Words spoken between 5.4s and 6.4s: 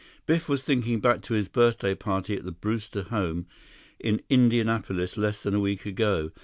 than a week ago.